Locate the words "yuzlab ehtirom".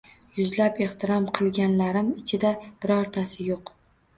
0.37-1.27